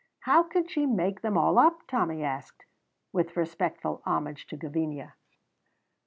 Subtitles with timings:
[0.21, 2.65] "How can she make them all up?" Tommy asked,
[3.13, 5.13] with respectful homage to Gavinia.